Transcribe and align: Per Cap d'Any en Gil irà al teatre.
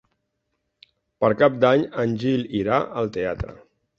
Per 1.25 1.29
Cap 1.41 1.59
d'Any 1.65 1.85
en 2.05 2.17
Gil 2.23 2.43
irà 2.63 2.79
al 3.03 3.15
teatre. 3.19 3.57